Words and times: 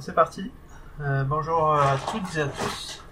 c'est 0.00 0.14
parti. 0.14 0.50
Euh, 1.00 1.24
bonjour 1.24 1.74
à 1.74 1.96
toutes 1.96 2.36
et 2.36 2.42
à 2.42 2.48
tous. 2.48 3.02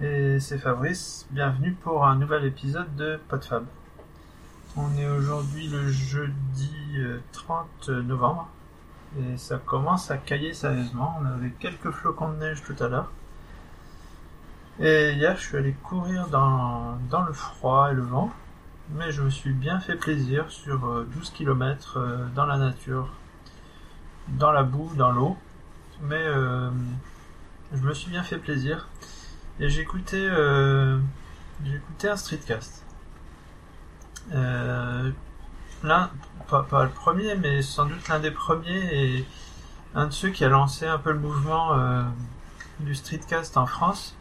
Et 0.00 0.40
c'est 0.40 0.58
Fabrice. 0.58 1.26
Bienvenue 1.30 1.72
pour 1.72 2.04
un 2.04 2.16
nouvel 2.16 2.44
épisode 2.44 2.94
de 2.96 3.18
PodFab. 3.28 3.64
On 4.76 4.94
est 4.98 5.08
aujourd'hui 5.08 5.68
le 5.68 5.88
jeudi 5.88 6.74
30 7.32 7.66
euh, 7.88 8.02
novembre. 8.02 8.48
Et 9.18 9.38
ça 9.38 9.58
commence 9.58 10.10
à 10.10 10.18
cailler 10.18 10.52
sérieusement. 10.52 11.16
On 11.22 11.26
avait 11.26 11.50
quelques 11.50 11.90
flocons 11.90 12.32
de 12.32 12.36
neige 12.36 12.62
tout 12.62 12.76
à 12.82 12.88
l'heure. 12.88 13.10
Et 14.80 15.12
hier, 15.12 15.36
je 15.36 15.46
suis 15.46 15.56
allé 15.56 15.72
courir 15.72 16.26
dans, 16.28 16.98
dans 17.08 17.22
le 17.22 17.32
froid 17.32 17.90
et 17.90 17.94
le 17.94 18.02
vent. 18.02 18.30
Mais 18.90 19.12
je 19.12 19.22
me 19.22 19.30
suis 19.30 19.52
bien 19.52 19.80
fait 19.80 19.96
plaisir 19.96 20.50
sur 20.50 20.80
12 20.80 21.28
euh, 21.28 21.32
km 21.32 21.98
dans 22.34 22.44
la 22.44 22.58
nature, 22.58 23.08
dans 24.28 24.52
la 24.52 24.62
boue, 24.62 24.92
dans 24.96 25.12
l'eau 25.12 25.36
mais 26.02 26.16
euh, 26.16 26.70
je 27.72 27.80
me 27.80 27.94
suis 27.94 28.10
bien 28.10 28.22
fait 28.22 28.38
plaisir. 28.38 28.88
Et 29.58 29.66
écouté, 29.80 30.18
euh, 30.20 30.98
écouté 31.64 32.08
un 32.08 32.16
streetcast. 32.16 32.84
Euh, 34.34 35.10
l'un, 35.82 36.10
pas, 36.48 36.62
pas, 36.62 36.84
le 36.84 36.90
premier, 36.90 37.36
mais 37.36 37.62
sans 37.62 37.86
doute 37.86 38.06
l'un 38.08 38.20
des 38.20 38.30
premiers 38.30 38.94
et 38.94 39.26
un 39.94 40.06
de 40.06 40.12
ceux 40.12 40.28
qui 40.28 40.44
a 40.44 40.48
lancé 40.48 40.86
un 40.86 40.98
peu 40.98 41.12
le 41.12 41.18
mouvement 41.18 41.72
euh, 41.72 42.02
du 42.80 42.94
streetcast 42.94 43.56
en 43.56 43.66
France. 43.66 44.14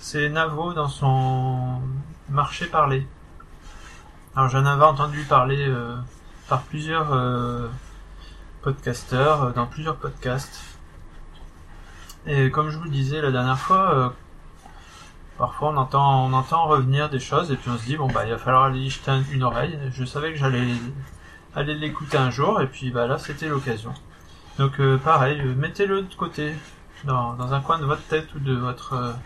C'est 0.00 0.30
Navo 0.30 0.72
dans 0.72 0.88
son 0.88 1.80
marché 2.30 2.66
parlé. 2.66 3.06
Alors 4.34 4.48
j'en 4.48 4.64
avais 4.64 4.84
entendu 4.84 5.22
parler 5.24 5.70
par 6.48 6.62
plusieurs 6.62 7.12
podcasteur 8.62 9.42
euh, 9.42 9.52
dans 9.52 9.66
plusieurs 9.66 9.96
podcasts. 9.96 10.62
Et 12.26 12.50
comme 12.50 12.70
je 12.70 12.78
vous 12.78 12.84
le 12.84 12.90
disais 12.90 13.20
la 13.20 13.32
dernière 13.32 13.58
fois, 13.58 13.94
euh, 13.94 14.08
parfois 15.36 15.70
on 15.70 15.76
entend, 15.76 16.66
revenir 16.68 17.10
des 17.10 17.18
choses 17.18 17.50
et 17.50 17.56
puis 17.56 17.70
on 17.70 17.76
se 17.76 17.84
dit 17.84 17.96
bon 17.96 18.06
bah 18.06 18.24
il 18.24 18.30
va 18.30 18.38
falloir 18.38 18.64
aller 18.64 18.88
jeter 18.88 19.12
une 19.32 19.42
oreille. 19.42 19.78
Je 19.92 20.04
savais 20.04 20.32
que 20.32 20.38
j'allais 20.38 20.68
aller 21.54 21.74
l'écouter 21.74 22.16
un 22.16 22.30
jour 22.30 22.60
et 22.60 22.68
puis 22.68 22.90
bah 22.90 23.06
là 23.06 23.18
c'était 23.18 23.48
l'occasion. 23.48 23.92
Donc 24.58 24.78
euh, 24.78 24.96
pareil, 24.98 25.42
mettez-le 25.56 26.02
de 26.02 26.14
côté 26.14 26.54
dans, 27.04 27.34
dans, 27.34 27.52
un 27.52 27.60
coin 27.60 27.78
de 27.80 27.84
votre 27.84 28.04
tête 28.04 28.32
ou 28.36 28.38
de 28.38 28.54
votre 28.54 29.16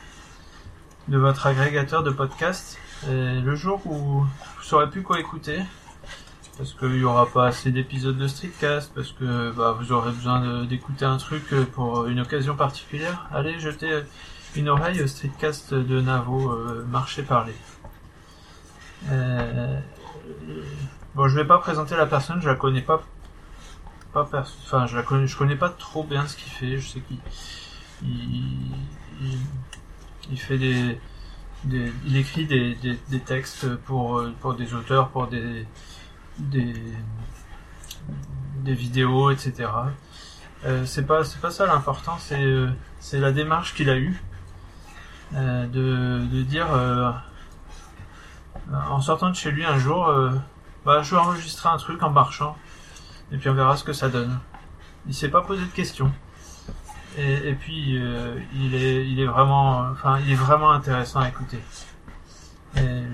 de 1.08 1.18
votre 1.18 1.46
agrégateur 1.46 2.02
de 2.02 2.10
podcast. 2.10 2.78
Et 3.08 3.40
le 3.40 3.54
jour 3.54 3.82
où 3.84 3.94
vous 3.94 4.26
saurez 4.62 4.88
plus 4.88 5.02
quoi 5.02 5.20
écouter, 5.20 5.60
parce 6.56 6.72
qu'il 6.72 6.92
n'y 6.92 7.04
aura 7.04 7.26
pas 7.26 7.46
assez 7.46 7.70
d'épisodes 7.70 8.16
de 8.16 8.26
Streetcast, 8.26 8.92
parce 8.94 9.12
que 9.12 9.52
bah, 9.52 9.76
vous 9.78 9.92
aurez 9.92 10.12
besoin 10.12 10.64
d'écouter 10.64 11.04
un 11.04 11.18
truc 11.18 11.44
pour 11.72 12.06
une 12.06 12.20
occasion 12.20 12.56
particulière. 12.56 13.28
Allez 13.32 13.58
jeter 13.60 14.02
une 14.54 14.68
oreille 14.68 15.02
au 15.02 15.06
Streetcast 15.06 15.74
de 15.74 16.00
Navo, 16.00 16.52
euh, 16.52 16.84
marché 16.86 17.22
parler. 17.22 17.54
Euh, 19.10 19.78
bon, 21.14 21.28
je 21.28 21.36
vais 21.36 21.44
pas 21.44 21.58
présenter 21.58 21.94
la 21.94 22.06
personne, 22.06 22.40
je 22.40 22.48
la 22.48 22.54
connais 22.56 22.80
pas, 22.80 23.02
pas 24.12 24.28
enfin, 24.32 24.86
je 24.86 24.96
la 24.96 25.02
connais, 25.02 25.26
je 25.26 25.36
connais 25.36 25.56
pas 25.56 25.68
trop 25.68 26.04
bien 26.04 26.26
ce 26.26 26.36
qu'il 26.36 26.50
fait. 26.50 26.78
Je 26.78 26.88
sais 26.88 27.00
qu'il 27.00 27.18
il, 28.02 29.38
il, 30.30 30.38
fait 30.38 30.58
des, 30.58 30.98
il 31.68 32.16
écrit 32.16 32.46
des, 32.46 32.74
des, 32.76 32.98
des 33.08 33.20
textes 33.20 33.76
pour 33.84 34.22
pour 34.40 34.54
des 34.54 34.74
auteurs, 34.74 35.10
pour 35.10 35.26
des 35.26 35.66
des, 36.38 36.74
vidéos, 38.64 39.30
etc. 39.30 39.68
Euh, 40.64 40.84
c'est 40.86 41.06
pas 41.06 41.22
c'est 41.24 41.40
pas 41.40 41.50
ça 41.50 41.66
l'important, 41.66 42.16
c'est 42.18 42.42
euh, 42.42 42.70
c'est 42.98 43.20
la 43.20 43.30
démarche 43.32 43.74
qu'il 43.74 43.90
a 43.90 43.96
eue 43.96 44.20
euh, 45.34 45.66
de, 45.66 46.26
de 46.26 46.42
dire 46.42 46.66
en 48.72 49.00
sortant 49.00 49.30
de 49.30 49.36
chez 49.36 49.50
lui 49.50 49.64
un 49.64 49.78
jour, 49.78 50.12
bah 50.84 51.02
je 51.02 51.14
vais 51.14 51.20
enregistrer 51.20 51.68
un 51.68 51.76
truc 51.76 52.02
en 52.02 52.10
marchant 52.10 52.56
et 53.30 53.36
puis 53.36 53.48
on 53.48 53.54
verra 53.54 53.76
ce 53.76 53.84
que 53.84 53.92
ça 53.92 54.08
donne. 54.08 54.38
Il 55.06 55.14
s'est 55.14 55.28
pas 55.28 55.42
posé 55.42 55.62
de 55.62 55.70
questions. 55.70 56.10
Et, 57.16 57.50
et 57.50 57.54
puis 57.54 58.00
il 58.54 58.74
est 58.74 59.08
il 59.08 59.20
est 59.20 59.26
vraiment 59.26 59.78
enfin 59.90 60.18
il 60.20 60.32
est 60.32 60.36
vraiment 60.36 60.72
intéressant 60.72 61.20
à 61.20 61.28
écouter. 61.28 61.60
Et 62.76 63.04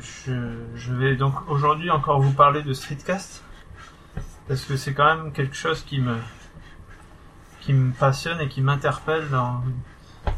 je, 0.74 0.92
vais 0.92 1.16
donc 1.16 1.34
aujourd'hui 1.48 1.90
encore 1.90 2.20
vous 2.20 2.32
parler 2.32 2.62
de 2.62 2.72
streetcast 2.72 3.42
parce 4.48 4.64
que 4.64 4.76
c'est 4.76 4.92
quand 4.92 5.16
même 5.16 5.32
quelque 5.32 5.54
chose 5.54 5.82
qui 5.82 6.00
me 6.00 6.16
qui 7.60 7.72
me 7.72 7.92
passionne 7.92 8.40
et 8.40 8.48
qui 8.48 8.60
m'interpelle 8.60 9.28
dans 9.30 9.62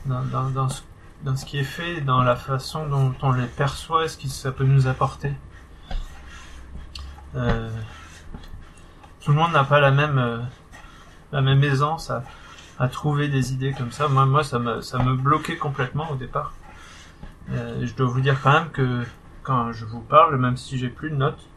dans, 0.04 0.50
dans, 0.50 0.68
ce, 0.68 1.44
qui 1.46 1.58
est 1.58 1.64
fait, 1.64 2.00
dans 2.02 2.22
la 2.22 2.36
façon 2.36 2.86
dont 2.86 3.14
on 3.22 3.32
les 3.32 3.46
perçoit, 3.46 4.08
ce 4.08 4.18
que 4.18 4.28
ça 4.28 4.52
peut 4.52 4.64
nous 4.64 4.86
apporter. 4.86 5.32
Euh, 7.34 7.70
tout 9.22 9.32
le 9.32 9.38
monde 9.38 9.52
n'a 9.52 9.64
pas 9.64 9.80
la 9.80 9.90
même 9.90 10.18
euh, 10.18 10.38
la 11.32 11.40
même 11.40 11.64
aisance 11.64 12.10
à, 12.10 12.24
à 12.78 12.88
trouver 12.88 13.28
des 13.28 13.52
idées 13.52 13.72
comme 13.72 13.90
ça. 13.90 14.08
Moi, 14.08 14.26
moi, 14.26 14.44
ça 14.44 14.58
me 14.58 14.82
ça 14.82 14.98
me 14.98 15.14
bloquait 15.14 15.56
complètement 15.56 16.10
au 16.10 16.16
départ. 16.16 16.52
Euh, 17.50 17.84
je 17.84 17.94
dois 17.94 18.06
vous 18.06 18.20
dire 18.20 18.40
quand 18.42 18.52
même 18.52 18.70
que 18.70 19.02
quand 19.42 19.72
je 19.72 19.84
vous 19.84 20.00
parle, 20.00 20.36
même 20.36 20.56
si 20.56 20.78
j'ai 20.78 20.88
plus 20.88 21.10
de 21.10 21.16
notes, 21.16 21.48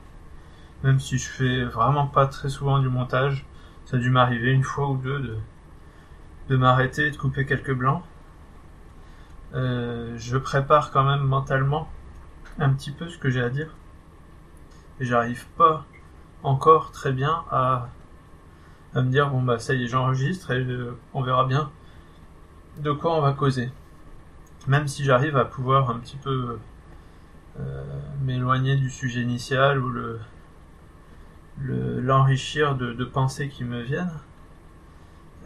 même 0.84 1.00
si 1.00 1.18
je 1.18 1.28
fais 1.28 1.64
vraiment 1.64 2.08
pas 2.08 2.28
très 2.28 2.50
souvent 2.50 2.80
du 2.80 2.90
montage, 2.90 3.46
ça 3.86 3.98
a 3.98 4.00
dû 4.00 4.10
m'arriver 4.10 4.52
une 4.52 4.64
fois 4.64 4.90
ou 4.90 4.98
deux 4.98 5.40
de, 6.50 6.58
m'arrêter 6.58 7.08
et 7.08 7.12
de 7.12 7.18
couper 7.18 7.46
quelques 7.46 7.74
blancs. 7.74 8.04
Euh, 9.54 10.14
je 10.18 10.38
prépare 10.38 10.92
quand 10.92 11.04
même 11.04 11.22
mentalement 11.22 11.90
un 12.60 12.70
petit 12.74 12.92
peu 12.92 13.08
ce 13.10 13.18
que 13.18 13.30
j'ai 13.30 13.42
à 13.42 13.50
dire. 13.50 13.74
Et 15.00 15.06
j'arrive 15.06 15.48
pas 15.58 15.86
encore 16.44 16.92
très 16.92 17.14
bien 17.14 17.44
à, 17.50 17.90
à 18.94 19.02
me 19.02 19.10
dire 19.10 19.30
bon 19.30 19.42
bah 19.42 19.60
ça 19.60 19.74
y 19.74 19.84
est 19.84 19.88
j'enregistre 19.88 20.52
et 20.52 20.64
euh, 20.64 20.98
on 21.14 21.22
verra 21.22 21.46
bien 21.46 21.72
de 22.78 22.92
quoi 22.92 23.16
on 23.16 23.22
va 23.22 23.34
causer 23.34 23.72
même 24.68 24.88
si 24.88 25.04
j'arrive 25.04 25.38
à 25.38 25.46
pouvoir 25.46 25.90
un 25.90 26.00
petit 26.00 26.18
peu 26.18 26.60
euh, 27.60 27.84
m'éloigner 28.22 28.76
du 28.76 28.90
sujet 28.90 29.22
initial 29.22 29.80
ou 29.80 29.90
le 29.90 30.20
l'enrichir 31.60 32.76
de, 32.76 33.04
pensées 33.04 33.50
qui 33.50 33.64
me 33.64 33.82
viennent, 33.82 34.20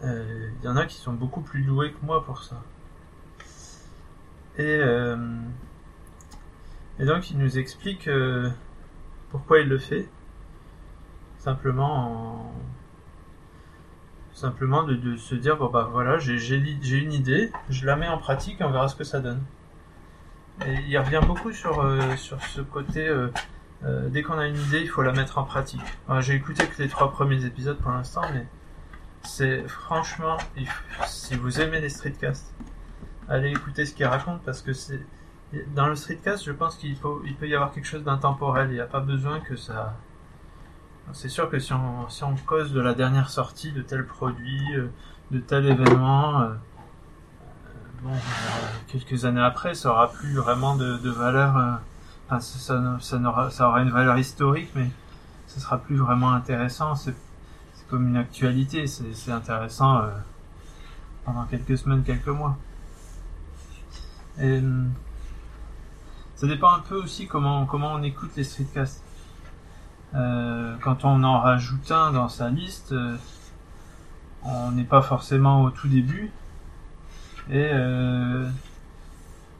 il 0.02 0.08
euh, 0.08 0.50
y 0.62 0.68
en 0.68 0.76
a 0.76 0.84
qui 0.84 0.96
sont 0.96 1.14
beaucoup 1.14 1.40
plus 1.40 1.62
doués 1.62 1.92
que 1.92 2.04
moi 2.04 2.22
pour 2.22 2.42
ça. 2.42 2.62
Et, 4.58 4.76
euh, 4.82 5.16
et 6.98 7.06
donc 7.06 7.30
il 7.30 7.38
nous 7.38 7.56
explique 7.58 8.10
pourquoi 9.30 9.60
il 9.60 9.68
le 9.68 9.78
fait. 9.78 10.06
Simplement 11.38 12.50
en, 12.50 12.52
simplement 14.32 14.82
de, 14.82 15.16
se 15.16 15.34
dire 15.34 15.56
bon 15.56 15.68
bah 15.68 15.88
voilà 15.92 16.18
j'ai 16.18 16.56
une 16.56 17.12
idée, 17.12 17.52
je 17.68 17.86
la 17.86 17.96
mets 17.96 18.08
en 18.08 18.18
pratique 18.18 18.60
et 18.60 18.64
on 18.64 18.70
verra 18.70 18.88
ce 18.88 18.96
que 18.96 19.04
ça 19.04 19.20
donne. 19.20 19.42
Et 20.66 20.74
il 20.88 20.98
revient 20.98 21.20
beaucoup 21.26 21.52
sur 21.52 21.80
euh, 21.80 22.16
sur 22.16 22.40
ce 22.42 22.60
côté 22.60 23.06
euh, 23.06 23.28
euh, 23.84 24.08
dès 24.08 24.22
qu'on 24.22 24.38
a 24.38 24.46
une 24.46 24.56
idée 24.56 24.80
il 24.80 24.88
faut 24.88 25.02
la 25.02 25.12
mettre 25.12 25.38
en 25.38 25.44
pratique. 25.44 25.82
j'ai 26.20 26.34
écouté 26.34 26.66
que 26.66 26.82
les 26.82 26.88
trois 26.88 27.10
premiers 27.10 27.44
épisodes 27.44 27.78
pour 27.78 27.90
l'instant 27.90 28.22
mais 28.32 28.46
c'est 29.22 29.66
franchement 29.68 30.36
si 31.06 31.36
vous 31.36 31.60
aimez 31.60 31.80
les 31.80 31.88
streetcasts 31.88 32.52
allez 33.28 33.50
écouter 33.50 33.86
ce 33.86 33.94
qu'ils 33.94 34.06
racontent 34.06 34.40
parce 34.44 34.62
que 34.62 34.72
c'est 34.72 35.00
dans 35.74 35.86
le 35.86 35.96
streetcast 35.96 36.44
je 36.44 36.52
pense 36.52 36.76
qu'il 36.76 36.96
faut 36.96 37.22
il 37.24 37.34
peut 37.34 37.48
y 37.48 37.54
avoir 37.54 37.72
quelque 37.72 37.86
chose 37.86 38.04
d'intemporel 38.04 38.68
il 38.70 38.74
n'y 38.74 38.80
a 38.80 38.86
pas 38.86 39.00
besoin 39.00 39.40
que 39.40 39.56
ça 39.56 39.96
c'est 41.12 41.28
sûr 41.28 41.50
que 41.50 41.58
si 41.58 41.72
on, 41.72 42.36
cause 42.46 42.72
de 42.72 42.80
la 42.80 42.94
dernière 42.94 43.28
sortie 43.30 43.72
de 43.72 43.82
tel 43.82 44.06
produit, 44.06 44.76
euh, 44.76 44.88
de 45.30 45.38
tel 45.40 45.66
événement, 45.66 46.40
euh, 46.40 46.44
euh, 46.46 46.52
bon, 48.02 48.12
quelques 48.88 49.24
années 49.24 49.42
après, 49.42 49.74
ça 49.74 49.90
aura 49.90 50.10
plus 50.10 50.34
vraiment 50.34 50.76
de, 50.76 51.10
valeur. 51.10 51.80
Enfin, 52.26 52.40
ça, 52.40 52.98
ça, 53.00 53.66
aura, 53.68 53.82
une 53.82 53.90
valeur 53.90 54.16
historique, 54.16 54.70
mais 54.74 54.90
ça 55.46 55.60
sera 55.60 55.78
plus 55.78 55.96
vraiment 55.96 56.32
intéressant. 56.32 56.94
C'est 56.94 57.14
comme 57.90 58.08
une 58.08 58.16
actualité, 58.16 58.86
c'est 58.86 59.32
intéressant 59.32 60.02
pendant 61.24 61.44
quelques 61.44 61.76
semaines, 61.76 62.02
quelques 62.04 62.28
mois. 62.28 62.56
Et 64.40 64.62
ça 66.36 66.46
dépend 66.46 66.72
un 66.72 66.80
peu 66.80 66.96
aussi 66.96 67.26
comment 67.26 67.66
comment 67.66 67.92
on 67.92 68.02
écoute 68.02 68.30
les 68.34 68.44
streetcasts. 68.44 69.02
Euh, 70.14 70.76
quand 70.82 71.04
on 71.04 71.22
en 71.24 71.40
rajoute 71.40 71.90
un 71.90 72.12
dans 72.12 72.28
sa 72.28 72.50
liste, 72.50 72.92
euh, 72.92 73.16
on 74.44 74.72
n'est 74.72 74.84
pas 74.84 75.02
forcément 75.02 75.62
au 75.62 75.70
tout 75.70 75.88
début. 75.88 76.30
Et 77.50 77.70
euh, 77.72 78.48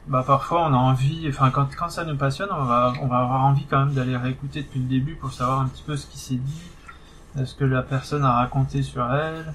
bah 0.07 0.23
parfois 0.25 0.67
on 0.67 0.73
a 0.73 0.77
envie, 0.77 1.27
enfin 1.29 1.49
quand, 1.49 1.75
quand 1.75 1.89
ça 1.89 2.05
nous 2.05 2.15
passionne, 2.15 2.49
on 2.51 2.63
va, 2.63 2.93
on 3.01 3.07
va 3.07 3.19
avoir 3.19 3.45
envie 3.45 3.65
quand 3.65 3.79
même 3.85 3.93
d'aller 3.93 4.15
réécouter 4.15 4.61
depuis 4.61 4.79
le 4.79 4.85
début 4.85 5.15
pour 5.15 5.33
savoir 5.33 5.61
un 5.61 5.67
petit 5.67 5.83
peu 5.83 5.97
ce 5.97 6.07
qui 6.07 6.17
s'est 6.17 6.35
dit, 6.35 6.61
ce 7.45 7.55
que 7.55 7.65
la 7.65 7.81
personne 7.81 8.23
a 8.23 8.33
raconté 8.33 8.83
sur 8.83 9.11
elle, 9.13 9.53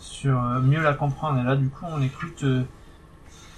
sur 0.00 0.40
mieux 0.40 0.82
la 0.82 0.94
comprendre. 0.94 1.38
Et 1.40 1.44
là, 1.44 1.54
du 1.56 1.68
coup, 1.68 1.84
on 1.88 2.00
écoute 2.00 2.44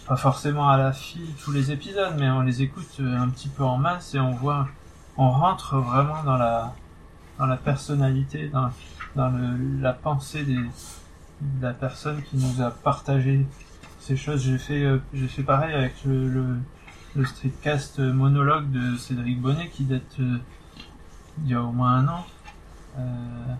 pas 0.06 0.16
forcément 0.16 0.68
à 0.68 0.76
la 0.76 0.92
file 0.92 1.32
tous 1.42 1.52
les 1.52 1.70
épisodes, 1.70 2.14
mais 2.18 2.28
on 2.30 2.40
les 2.40 2.62
écoute 2.62 3.00
un 3.00 3.28
petit 3.28 3.48
peu 3.48 3.62
en 3.64 3.78
masse 3.78 4.14
et 4.14 4.20
on 4.20 4.32
voit, 4.32 4.68
on 5.16 5.30
rentre 5.30 5.76
vraiment 5.78 6.22
dans 6.24 6.36
la 6.36 6.74
dans 7.38 7.56
personnalité, 7.56 8.50
dans, 8.50 8.70
la 9.80 9.92
pensée 9.92 10.44
de 10.44 10.62
la 11.60 11.72
personne 11.72 12.22
qui 12.22 12.36
nous 12.36 12.62
a 12.62 12.70
partagé 12.70 13.46
ces 13.98 14.16
choses. 14.16 14.42
J'ai 14.42 14.58
fait, 14.58 14.84
euh, 14.84 14.98
pareil 15.44 15.74
avec 15.74 15.94
le, 16.04 16.58
streetcast 17.24 17.98
monologue 17.98 18.70
de 18.70 18.96
Cédric 18.96 19.40
Bonnet 19.40 19.68
qui 19.68 19.84
date 19.84 20.16
euh, 20.20 20.38
il 21.44 21.50
y 21.50 21.54
a 21.54 21.62
au 21.62 21.72
moins 21.72 21.98
un 21.98 22.08
an. 22.08 22.26
Euh, 22.98 23.54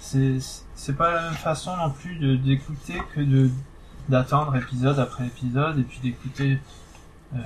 c'est, 0.00 0.96
pas 0.96 1.12
la 1.12 1.22
même 1.22 1.34
façon 1.34 1.76
non 1.76 1.90
plus 1.90 2.38
d'écouter 2.38 3.00
que 3.14 3.50
d'attendre 4.08 4.56
épisode 4.56 4.98
après 4.98 5.26
épisode 5.26 5.78
et 5.78 5.82
puis 5.82 5.98
d'écouter, 6.02 6.58
euh, 7.34 7.38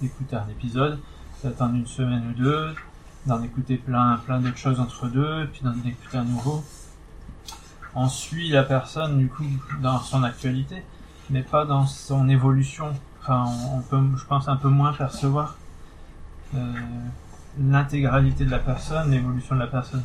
d'écouter 0.00 0.36
un 0.36 0.48
épisode, 0.48 0.98
d'attendre 1.42 1.74
une 1.74 1.86
semaine 1.86 2.30
ou 2.30 2.38
deux, 2.38 2.74
d'en 3.26 3.42
écouter 3.42 3.76
plein, 3.76 4.16
plein 4.24 4.40
d'autres 4.40 4.58
choses 4.58 4.80
entre 4.80 5.08
deux, 5.08 5.48
puis 5.52 5.62
d'en 5.62 5.72
écouter 5.72 6.18
un 6.18 6.24
nouveau. 6.24 6.64
On 7.94 8.08
suit 8.08 8.48
la 8.50 8.64
personne, 8.64 9.18
du 9.18 9.28
coup, 9.28 9.44
dans 9.80 10.00
son 10.00 10.22
actualité, 10.22 10.82
mais 11.30 11.42
pas 11.42 11.64
dans 11.64 11.86
son 11.86 12.28
évolution. 12.28 12.92
Enfin, 13.20 13.46
on, 13.72 13.80
peut, 13.80 14.00
je 14.16 14.24
pense, 14.24 14.48
un 14.48 14.56
peu 14.56 14.68
moins 14.68 14.92
percevoir 14.92 15.56
euh, 16.54 16.72
l'intégralité 17.58 18.44
de 18.44 18.50
la 18.50 18.58
personne, 18.58 19.10
l'évolution 19.10 19.54
de 19.54 19.60
la 19.60 19.66
personne. 19.66 20.02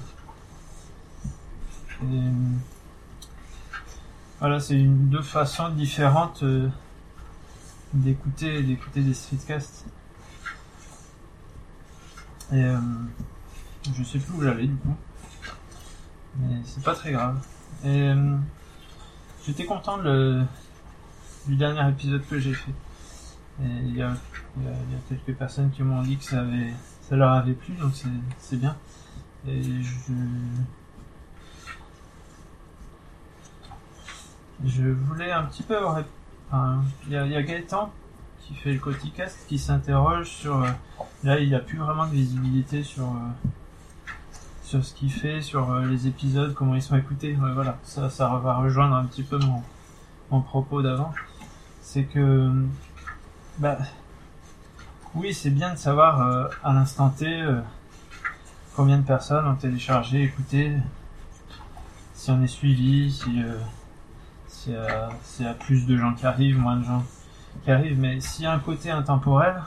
Voilà, 4.40 4.60
c'est 4.60 4.82
deux 4.82 5.22
façons 5.22 5.70
différentes 5.70 6.44
euh, 6.44 6.70
d'écouter 7.94 8.64
d'écouter 8.64 9.02
des 9.02 9.14
streetcasts. 9.14 9.86
Et 12.52 12.64
euh, 12.64 12.78
je 13.96 14.04
sais 14.04 14.20
plus 14.20 14.34
où 14.34 14.42
j'allais 14.42 14.68
du 14.68 14.76
coup. 14.76 14.96
Mais 16.38 16.62
c'est 16.64 16.84
pas 16.84 16.96
très 16.96 17.12
grave. 17.12 17.40
Et 17.84 18.10
euh, 18.10 18.38
j'étais 19.46 19.66
content 19.66 19.98
du 20.00 21.56
dernier 21.56 21.90
épisode 21.90 22.26
que 22.28 22.40
j'ai 22.40 22.54
fait. 22.54 22.74
Il 23.62 23.96
y 23.96 24.02
a, 24.02 24.14
quelques 25.10 25.38
personnes 25.38 25.70
qui 25.72 25.84
m'ont 25.84 26.02
dit 26.02 26.18
que 26.18 26.24
ça, 26.24 26.40
avait, 26.40 26.74
ça 27.02 27.16
leur 27.18 27.32
avait 27.34 27.54
plu, 27.54 27.74
donc 27.76 27.92
c'est 28.40 28.58
bien. 28.58 28.76
Et 29.48 29.62
je, 29.62 30.14
je 34.66 34.84
voulais 34.84 35.32
un 35.32 35.44
petit 35.44 35.64
peu 35.64 35.78
avoir... 35.78 36.04
Il 37.08 37.12
y 37.12 37.18
a, 37.18 37.26
y 37.28 37.36
a 37.36 37.44
Gaëtan 37.44 37.92
qui 38.50 38.56
fait 38.56 38.74
le 38.74 38.80
Coticast 38.80 39.46
qui 39.48 39.60
s'interroge 39.60 40.28
sur. 40.28 40.64
Euh, 40.64 40.70
là, 41.24 41.40
il 41.40 41.54
a 41.54 41.60
plus 41.60 41.78
vraiment 41.78 42.08
de 42.08 42.12
visibilité 42.12 42.82
sur 42.82 43.04
euh, 43.04 43.50
sur 44.64 44.84
ce 44.84 44.94
qu'il 44.96 45.12
fait, 45.12 45.42
sur 45.42 45.72
euh, 45.72 45.86
les 45.86 46.08
épisodes, 46.08 46.54
comment 46.56 46.74
ils 46.74 46.82
sont 46.82 46.98
écoutés. 46.98 47.38
voilà, 47.54 47.78
ça, 47.84 48.10
ça 48.10 48.28
va 48.44 48.58
rejoindre 48.58 48.96
un 48.96 49.06
petit 49.06 49.24
peu 49.24 49.38
mon 49.38 49.62
mon 50.32 50.42
propos 50.42 50.82
d'avant. 50.82 51.14
C'est 51.82 52.06
que 52.06 52.52
bah 53.60 53.78
oui, 55.14 55.34
c'est 55.34 55.52
bien 55.52 55.74
de 55.74 55.78
savoir 55.78 56.50
à 56.64 56.74
l'instant 56.74 57.10
T 57.10 57.44
combien 58.76 58.98
de 58.98 59.06
personnes 59.06 59.48
ont 59.48 59.56
téléchargé, 59.56 60.24
écouté, 60.24 60.78
si 62.14 62.30
on 62.30 62.42
est 62.44 62.48
suivi, 62.48 63.12
si 63.12 63.42
s'il 64.48 64.74
y, 64.74 65.48
a 65.48 65.54
plus 65.54 65.88
de 65.88 65.98
gens 65.98 66.14
qui 66.14 66.26
arrivent, 66.28 66.60
moins 66.60 66.76
de 66.76 66.84
gens 66.84 67.04
qui 67.64 67.72
arrive, 67.72 68.00
mais 68.00 68.20
s'il 68.20 68.44
y 68.44 68.48
a 68.48 68.54
un 68.54 68.60
côté 68.60 68.92
intemporel, 68.92 69.62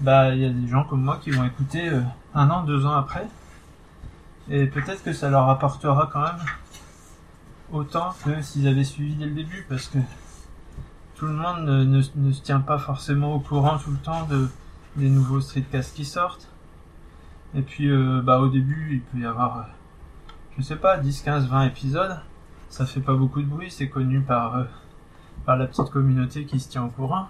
bah 0.00 0.34
il 0.34 0.42
y 0.42 0.44
a 0.44 0.50
des 0.50 0.68
gens 0.68 0.84
comme 0.84 1.02
moi 1.02 1.18
qui 1.22 1.30
vont 1.30 1.44
écouter 1.44 1.88
euh, 1.88 2.00
un 2.34 2.50
an, 2.50 2.64
deux 2.64 2.84
ans 2.86 2.96
après, 2.96 3.26
et 4.48 4.66
peut-être 4.66 5.02
que 5.02 5.12
ça 5.12 5.30
leur 5.30 5.48
apportera 5.48 6.10
quand 6.12 6.22
même 6.22 6.40
autant 7.72 8.14
que 8.24 8.42
s'ils 8.42 8.68
avaient 8.68 8.84
suivi 8.84 9.14
dès 9.14 9.26
le 9.26 9.32
début, 9.32 9.66
parce 9.68 9.88
que 9.88 9.98
tout 11.14 11.26
le 11.26 11.32
monde 11.32 11.64
ne, 11.64 11.84
ne, 11.84 12.32
se 12.32 12.42
tient 12.42 12.60
pas 12.60 12.78
forcément 12.78 13.34
au 13.34 13.40
courant 13.40 13.78
tout 13.78 13.90
le 13.90 13.98
temps 13.98 14.24
de 14.26 14.48
des 14.96 15.08
nouveaux 15.08 15.40
streetcasts 15.40 15.94
qui 15.94 16.04
sortent. 16.04 16.48
Et 17.56 17.62
puis 17.62 17.90
euh, 17.90 18.20
bah 18.22 18.38
au 18.38 18.48
début 18.48 18.88
il 18.92 19.00
peut 19.00 19.18
y 19.18 19.26
avoir 19.26 19.58
euh, 19.58 19.62
je 20.56 20.62
sais 20.62 20.76
pas 20.76 20.98
10, 20.98 21.22
15, 21.22 21.48
20 21.48 21.66
épisodes. 21.66 22.20
Ça 22.68 22.86
fait 22.86 23.00
pas 23.00 23.14
beaucoup 23.14 23.40
de 23.40 23.46
bruit, 23.46 23.70
c'est 23.70 23.88
connu 23.88 24.20
par 24.20 24.66
par 25.44 25.56
la 25.56 25.66
petite 25.66 25.90
communauté 25.90 26.44
qui 26.46 26.60
se 26.60 26.68
tient 26.68 26.84
au 26.84 26.88
courant. 26.88 27.28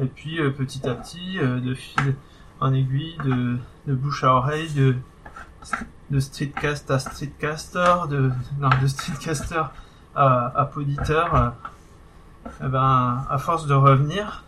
Et 0.00 0.06
puis 0.06 0.40
euh, 0.40 0.50
petit 0.50 0.88
à 0.88 0.94
petit, 0.94 1.38
euh, 1.38 1.60
de 1.60 1.74
fil 1.74 2.14
en 2.60 2.72
aiguille, 2.72 3.16
de, 3.24 3.58
bouche 3.94 4.24
à 4.24 4.34
oreille, 4.34 4.72
de, 4.72 4.96
de 6.10 6.20
streetcast 6.20 6.90
à 6.90 6.98
streetcaster, 6.98 8.08
de, 8.08 8.30
non, 8.58 8.70
streetcaster 8.86 9.64
à, 10.14 10.58
à 10.58 10.64
poditeur, 10.64 11.34
euh, 11.34 11.50
eh 12.64 12.68
ben, 12.68 13.26
à 13.28 13.38
force 13.38 13.66
de 13.66 13.74
revenir 13.74 14.44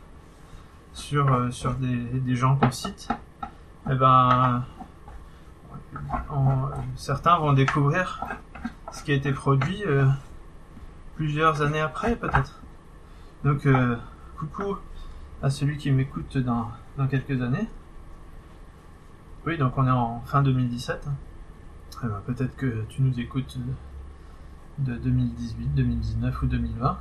sur, 0.94 1.52
sur 1.52 1.74
des, 1.74 1.96
des 1.96 2.36
gens 2.36 2.56
qu'on 2.56 2.70
cite, 2.70 3.08
eh 3.90 3.94
ben, 3.94 4.64
certains 6.96 7.38
vont 7.38 7.52
découvrir 7.52 8.24
ce 8.92 9.02
qui 9.02 9.12
a 9.12 9.14
été 9.14 9.32
produit 9.32 9.82
plusieurs 11.16 11.62
années 11.62 11.80
après 11.80 12.16
peut-être. 12.16 12.61
Donc, 13.44 13.66
euh, 13.66 13.96
coucou 14.38 14.76
à 15.42 15.50
celui 15.50 15.76
qui 15.76 15.90
m'écoute 15.90 16.38
dans, 16.38 16.70
dans 16.96 17.08
quelques 17.08 17.42
années. 17.42 17.68
Oui, 19.44 19.58
donc 19.58 19.76
on 19.76 19.86
est 19.86 19.90
en 19.90 20.20
fin 20.20 20.42
2017. 20.42 21.08
Eh 22.04 22.06
ben, 22.06 22.22
peut-être 22.26 22.54
que 22.56 22.84
tu 22.88 23.02
nous 23.02 23.18
écoutes 23.18 23.58
de 24.78 24.94
2018, 24.94 25.74
2019 25.74 26.42
ou 26.42 26.46
2020. 26.46 26.98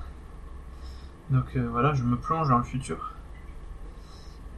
Donc 1.29 1.55
euh, 1.55 1.67
voilà, 1.69 1.93
je 1.93 2.03
me 2.03 2.17
plonge 2.17 2.49
dans 2.49 2.57
le 2.57 2.63
futur. 2.63 3.13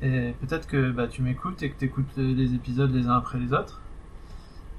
Et 0.01 0.33
peut-être 0.41 0.68
que 0.68 0.91
bah, 0.91 1.07
tu 1.07 1.21
m'écoutes 1.21 1.62
et 1.63 1.69
que 1.69 1.77
tu 1.77 1.85
écoutes 1.85 2.15
les 2.18 2.56
épisodes 2.56 2.91
les 2.91 3.07
uns 3.07 3.18
après 3.18 3.39
les 3.39 3.53
autres. 3.53 3.81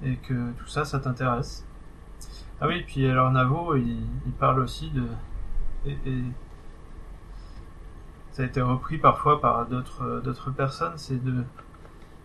Et 0.03 0.17
que 0.17 0.53
tout 0.53 0.67
ça, 0.67 0.85
ça 0.85 0.99
t'intéresse. 0.99 1.67
Ah 2.61 2.69
oui, 2.69 2.83
puis 2.87 3.07
alors 3.07 3.31
Navo, 3.31 3.77
il, 3.77 4.07
parle 4.39 4.61
aussi 4.61 4.91
de... 4.91 5.05
et, 5.87 6.23
ça 8.35 8.43
a 8.43 8.47
été 8.47 8.61
repris 8.61 8.99
parfois 8.99 9.41
par 9.41 9.67
d'autres 9.67 10.03
euh, 10.03 10.51
personnes, 10.57 10.95
c'est 10.97 11.23
de, 11.23 11.45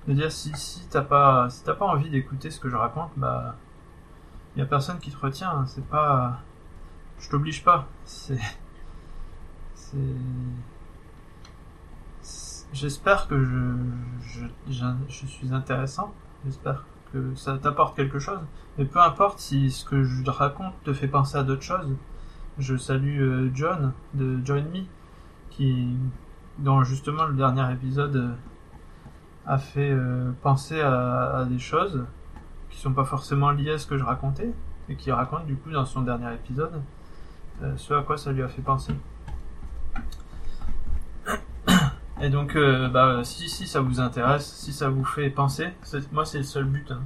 dire 0.08 0.32
si 0.32 0.52
si 0.56 0.88
t'as 0.90 1.04
pas 1.04 1.48
envie 1.82 2.10
d'écouter 2.10 2.50
ce 2.50 2.60
que 2.60 2.68
je 2.68 2.76
raconte, 2.76 3.12
bah 3.16 3.56
y 4.58 4.62
a 4.62 4.66
personne 4.66 4.98
qui 4.98 5.12
te 5.12 5.18
retient. 5.18 5.52
Hein. 5.52 5.66
c'est 5.68 5.86
pas 5.86 6.42
je 7.20 7.30
t'oblige 7.30 7.64
pas. 7.64 7.88
C'est 8.06 8.40
j'espère 12.74 13.28
que 13.28 13.40
je 14.68 15.26
suis 15.28 15.54
intéressant. 15.54 16.14
J'espère 16.46 16.86
que 17.14 17.36
ça 17.36 17.58
t'apporte 17.60 17.96
quelque 17.96 18.18
chose. 18.18 18.40
Mais 18.80 18.86
peu 18.86 19.00
importe 19.00 19.40
si 19.40 19.70
ce 19.70 19.86
que 19.86 20.04
je 20.04 20.24
raconte 20.30 20.74
te 20.84 20.94
fait 20.94 21.08
penser 21.08 21.38
à 21.38 21.44
d'autres 21.44 21.62
choses. 21.62 21.96
Je 22.58 22.76
salue 22.78 23.22
euh, 23.22 23.52
John 23.54 23.94
de 24.16 24.44
Join 24.44 24.66
Me 24.66 24.84
qui, 25.60 25.98
dont 26.58 26.84
justement 26.84 27.26
le 27.26 27.34
dernier 27.34 27.70
épisode 27.74 28.16
euh, 28.16 28.34
a 29.46 29.58
fait 29.58 29.92
euh, 29.92 30.32
penser 30.42 30.80
à, 30.80 31.46
des 31.50 31.60
choses 31.60 32.06
qui 32.70 32.80
sont 32.80 32.94
pas 32.94 33.04
forcément 33.04 33.52
liées 33.52 33.72
à 33.72 33.78
ce 33.78 33.86
que 33.86 33.98
je 33.98 34.04
racontais 34.06 34.54
et 34.88 34.96
qui 34.96 35.12
raconte 35.12 35.46
du 35.48 35.58
coup 35.58 35.70
dans 35.70 35.86
son 35.86 36.02
dernier 36.02 36.34
épisode 36.34 36.82
euh, 37.62 37.74
ce 37.76 37.94
à 37.94 38.04
quoi 38.04 38.18
ça 38.18 38.32
lui 38.32 38.42
a 38.42 38.48
fait 38.48 38.62
penser. 38.62 38.94
Et 42.22 42.30
donc, 42.30 42.58
bah, 42.92 43.22
si, 43.24 43.48
si 43.48 43.66
ça 43.66 43.80
vous 43.80 44.02
intéresse, 44.02 44.46
si 44.46 44.74
ça 44.74 44.90
vous 44.90 45.06
fait 45.06 45.30
penser, 45.30 45.70
moi 46.12 46.26
c'est 46.26 46.40
le 46.40 46.44
seul 46.44 46.66
but. 46.66 46.92
Hein, 46.92 47.02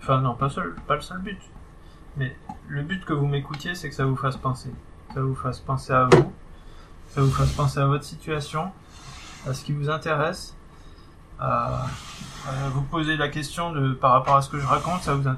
enfin 0.00 0.20
non, 0.20 0.34
pas, 0.34 0.48
seul, 0.48 0.76
pas 0.86 0.94
le 0.94 1.00
seul 1.00 1.18
but. 1.18 1.40
Mais 2.16 2.36
le 2.68 2.82
but 2.82 3.04
que 3.04 3.12
vous 3.12 3.26
m'écoutiez, 3.26 3.74
c'est 3.74 3.88
que 3.88 3.94
ça 3.96 4.06
vous 4.06 4.14
fasse 4.14 4.36
penser. 4.36 4.72
Ça 5.14 5.20
vous 5.20 5.34
fasse 5.34 5.58
penser 5.58 5.92
à 5.92 6.08
vous, 6.12 6.32
ça 7.10 7.22
vous 7.22 7.30
fasse 7.30 7.52
penser 7.52 7.80
à 7.80 7.86
votre 7.86 8.04
situation, 8.04 8.70
à 9.46 9.54
ce 9.54 9.64
qui 9.64 9.72
vous 9.72 9.90
intéresse, 9.90 10.54
à, 11.40 11.86
vous 12.72 12.82
poser 12.82 13.16
la 13.16 13.28
question 13.28 13.72
de 13.72 13.92
par 13.92 14.12
rapport 14.12 14.36
à 14.36 14.42
ce 14.42 14.50
que 14.50 14.58
je 14.58 14.66
raconte, 14.66 15.02
ça 15.02 15.14
vous 15.14 15.28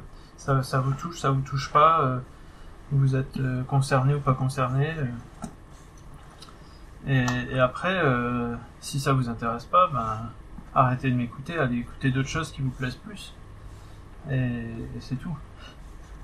ça, 0.40 0.62
ça 0.62 0.80
vous 0.80 0.92
touche, 0.92 1.18
ça 1.18 1.30
vous 1.30 1.42
touche 1.42 1.70
pas, 1.70 2.00
euh, 2.00 2.18
vous 2.92 3.14
êtes 3.14 3.36
euh, 3.36 3.62
concerné 3.64 4.14
ou 4.14 4.20
pas 4.20 4.32
concerné. 4.32 4.94
Euh. 7.06 7.26
Et, 7.52 7.58
après, 7.58 8.02
si 8.80 9.00
ça 9.00 9.12
vous 9.12 9.28
intéresse 9.28 9.64
pas, 9.64 9.88
ben 9.88 10.30
arrêtez 10.74 11.10
de 11.10 11.16
m'écouter, 11.16 11.58
allez 11.58 11.78
écouter 11.78 12.10
d'autres 12.10 12.28
choses 12.28 12.52
qui 12.52 12.60
vous 12.62 12.70
plaisent 12.70 12.96
plus. 12.96 13.34
Et, 14.30 14.64
c'est 15.00 15.16
tout. 15.16 15.36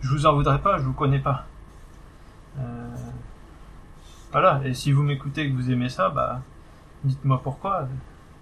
je 0.00 0.10
vous 0.10 0.26
en 0.26 0.34
voudrais 0.34 0.60
pas, 0.60 0.78
je 0.78 0.84
vous 0.84 0.92
connais 0.92 1.18
pas. 1.18 1.46
Voilà, 4.37 4.61
et 4.66 4.75
si 4.75 4.93
vous 4.93 5.02
m'écoutez 5.02 5.45
et 5.45 5.50
que 5.50 5.57
vous 5.57 5.71
aimez 5.71 5.88
ça, 5.88 6.11
bah, 6.11 6.43
dites-moi 7.05 7.40
pourquoi. 7.43 7.88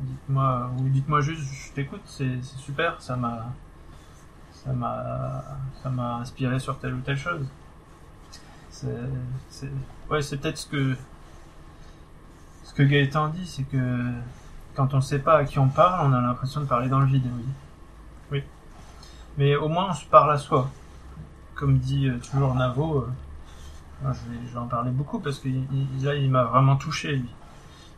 Dites-moi, 0.00 0.72
ou 0.76 0.88
dites-moi 0.88 1.20
juste, 1.20 1.44
je 1.44 1.72
t'écoute, 1.72 2.00
c'est 2.04 2.42
super, 2.42 3.00
ça 3.00 3.14
m'a, 3.14 3.52
ça 4.50 4.72
m'a, 4.72 5.44
ça 5.80 5.90
m'a 5.90 6.16
inspiré 6.16 6.58
sur 6.58 6.80
telle 6.80 6.94
ou 6.94 7.00
telle 7.00 7.16
chose. 7.16 7.46
C'est, 8.70 8.88
ouais, 10.10 10.20
c'est 10.20 10.38
peut-être 10.38 10.58
ce 10.58 10.66
que, 10.66 10.96
ce 12.64 12.74
que 12.74 12.82
Gaëtan 12.82 13.28
dit, 13.28 13.46
c'est 13.46 13.62
que 13.62 14.02
quand 14.74 14.94
on 14.94 15.00
sait 15.00 15.20
pas 15.20 15.36
à 15.36 15.44
qui 15.44 15.60
on 15.60 15.68
parle, 15.68 16.10
on 16.10 16.12
a 16.12 16.20
l'impression 16.20 16.60
de 16.60 16.66
parler 16.66 16.88
dans 16.88 16.98
le 16.98 17.06
vide, 17.06 17.30
oui. 17.36 17.44
Oui. 18.32 18.42
Mais 19.38 19.54
au 19.54 19.68
moins 19.68 19.90
on 19.90 19.94
se 19.94 20.06
parle 20.06 20.32
à 20.32 20.38
soi. 20.38 20.68
Comme 21.54 21.78
dit 21.78 22.08
euh, 22.08 22.18
toujours 22.18 22.52
Navo, 22.56 23.06
euh, 24.04 24.12
je, 24.46 24.52
vais, 24.52 24.58
en 24.58 24.66
parler 24.66 24.90
beaucoup 24.90 25.18
parce 25.18 25.38
que 25.38 25.48
là 26.02 26.14
il 26.14 26.30
m'a 26.30 26.44
vraiment 26.44 26.76
touché 26.76 27.16
lui. 27.16 27.30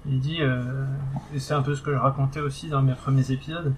Il 0.08 0.20
dit, 0.20 0.40
euh, 0.40 0.86
et 1.34 1.40
c'est 1.40 1.54
un 1.54 1.62
peu 1.62 1.74
ce 1.74 1.82
que 1.82 1.92
je 1.92 1.98
racontais 1.98 2.40
aussi 2.40 2.68
dans 2.68 2.80
mes 2.82 2.94
premiers 2.94 3.32
épisodes, 3.32 3.74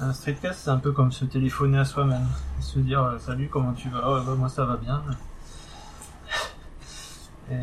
un 0.00 0.12
streetcast 0.12 0.60
c'est 0.64 0.70
un 0.70 0.78
peu 0.78 0.92
comme 0.92 1.12
se 1.12 1.24
téléphoner 1.24 1.78
à 1.78 1.84
soi-même. 1.84 2.26
Se 2.60 2.78
dire 2.78 3.16
salut 3.18 3.48
comment 3.50 3.72
tu 3.72 3.88
vas, 3.90 4.00
bah, 4.00 4.34
moi 4.36 4.48
ça 4.48 4.64
va 4.64 4.76
bien. 4.76 5.02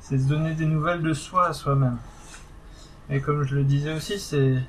c'est 0.00 0.18
se 0.18 0.28
donner 0.28 0.54
des 0.54 0.66
nouvelles 0.66 1.02
de 1.02 1.14
soi 1.14 1.48
à 1.48 1.52
soi-même. 1.52 1.98
Et 3.08 3.20
comme 3.20 3.42
je 3.44 3.54
le 3.54 3.64
disais 3.64 3.94
aussi, 3.94 4.18
c'est 4.18 4.62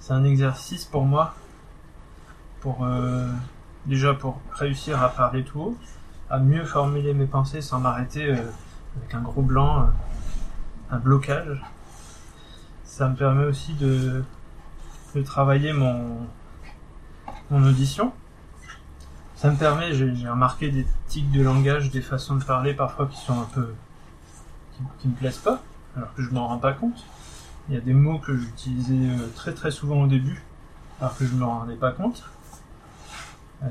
c'est 0.00 0.12
un 0.12 0.24
exercice 0.24 0.84
pour 0.84 1.04
moi 1.04 1.34
pour 2.60 2.84
euh, 2.84 3.26
déjà 3.86 4.14
pour 4.14 4.40
réussir 4.52 5.02
à 5.02 5.08
parler 5.08 5.44
tout 5.44 5.60
haut, 5.60 5.76
à 6.30 6.38
mieux 6.38 6.64
formuler 6.64 7.12
mes 7.12 7.26
pensées 7.26 7.60
sans 7.60 7.80
m'arrêter 7.80 8.30
euh, 8.30 8.42
avec 8.96 9.14
un 9.14 9.20
gros 9.20 9.42
blanc, 9.42 9.82
euh, 9.82 9.84
un 10.90 10.98
blocage. 10.98 11.62
Ça 12.84 13.08
me 13.08 13.16
permet 13.16 13.44
aussi 13.44 13.74
de, 13.74 14.22
de 15.14 15.22
travailler 15.22 15.72
mon, 15.72 16.26
mon 17.50 17.64
audition. 17.66 18.12
Ça 19.36 19.50
me 19.50 19.56
permet, 19.56 19.94
j'ai 19.94 20.28
remarqué 20.28 20.70
des 20.70 20.86
tics 21.08 21.30
de 21.30 21.42
langage, 21.42 21.90
des 21.90 22.02
façons 22.02 22.36
de 22.36 22.44
parler 22.44 22.74
parfois 22.74 23.06
qui 23.06 23.16
sont 23.16 23.40
un 23.40 23.48
peu 23.54 23.72
qui, 24.98 25.08
me 25.08 25.14
plaisent 25.14 25.38
pas 25.38 25.62
alors 25.96 26.14
que 26.14 26.22
je 26.22 26.30
m'en 26.30 26.48
rends 26.48 26.58
pas 26.58 26.72
compte. 26.72 27.04
Il 27.68 27.74
y 27.74 27.78
a 27.78 27.80
des 27.80 27.94
mots 27.94 28.18
que 28.18 28.36
j'utilisais 28.36 28.94
euh, 28.94 29.28
très 29.34 29.52
très 29.52 29.70
souvent 29.70 30.02
au 30.02 30.06
début, 30.06 30.42
alors 31.00 31.16
que 31.16 31.24
je 31.24 31.34
me 31.34 31.44
rendais 31.44 31.76
pas 31.76 31.92
compte. 31.92 32.22
Euh, 33.62 33.68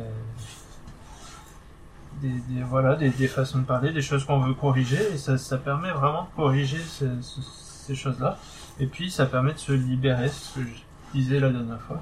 des, 2.22 2.64
voilà, 2.64 2.96
des, 2.96 3.28
façons 3.28 3.60
de 3.60 3.64
parler, 3.64 3.92
des 3.92 4.02
choses 4.02 4.26
qu'on 4.26 4.40
veut 4.40 4.54
corriger, 4.54 5.14
et 5.14 5.18
ça, 5.18 5.58
permet 5.58 5.92
vraiment 5.92 6.24
de 6.24 6.36
corriger 6.36 6.80
ces, 6.80 7.96
choses-là. 7.96 8.38
Et 8.80 8.86
puis 8.86 9.10
ça 9.10 9.26
permet 9.26 9.54
de 9.54 9.58
se 9.58 9.72
libérer, 9.72 10.30
ce 10.30 10.60
que 10.60 10.66
je 10.66 10.82
disais 11.14 11.40
la 11.40 11.50
dernière 11.50 11.82
fois, 11.82 12.02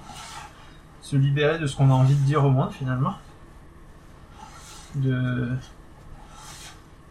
se 1.01 1.15
libérer 1.15 1.59
de 1.59 1.65
ce 1.65 1.75
qu'on 1.75 1.89
a 1.89 1.93
envie 1.93 2.15
de 2.15 2.25
dire 2.25 2.43
au 2.43 2.49
monde 2.49 2.71
finalement, 2.71 3.15
de, 4.95 5.49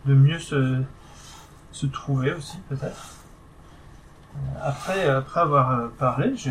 de 0.05 0.15
mieux 0.15 0.39
se, 0.39 0.83
se 1.73 1.87
trouver 1.87 2.33
aussi 2.33 2.59
peut-être. 2.69 3.15
Euh, 4.35 4.39
après, 4.63 5.09
après 5.09 5.41
avoir 5.41 5.71
euh, 5.71 5.89
parlé, 5.99 6.37
je, 6.37 6.51